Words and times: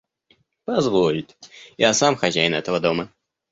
Позволит. 0.65 1.35
Я 1.77 1.93
сам 1.93 2.15
хозяин 2.15 2.55
этого 2.55 2.79
дома. 2.79 3.11